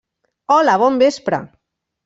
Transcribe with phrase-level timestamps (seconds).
[0.55, 1.43] Hola, bon vespre!